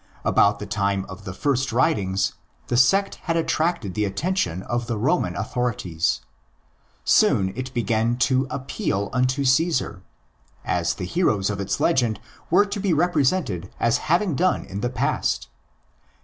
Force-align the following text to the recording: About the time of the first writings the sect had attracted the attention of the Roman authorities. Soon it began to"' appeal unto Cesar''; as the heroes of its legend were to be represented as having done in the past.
About 0.25 0.57
the 0.57 0.65
time 0.65 1.05
of 1.07 1.25
the 1.25 1.31
first 1.33 1.71
writings 1.71 2.33
the 2.69 2.75
sect 2.75 3.17
had 3.25 3.37
attracted 3.37 3.93
the 3.93 4.03
attention 4.03 4.63
of 4.63 4.87
the 4.87 4.97
Roman 4.97 5.35
authorities. 5.35 6.21
Soon 7.05 7.53
it 7.55 7.71
began 7.75 8.17
to"' 8.17 8.47
appeal 8.49 9.11
unto 9.13 9.45
Cesar''; 9.45 10.01
as 10.65 10.95
the 10.95 11.05
heroes 11.05 11.51
of 11.51 11.59
its 11.59 11.79
legend 11.79 12.19
were 12.49 12.65
to 12.65 12.79
be 12.79 12.93
represented 12.93 13.69
as 13.79 13.99
having 14.09 14.33
done 14.33 14.65
in 14.65 14.81
the 14.81 14.89
past. 14.89 15.49